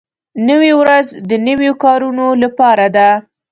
[0.47, 3.09] نوې ورځ د نویو کارونو لپاره ده